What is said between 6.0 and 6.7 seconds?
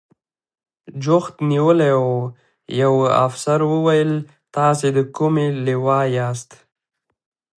یاست؟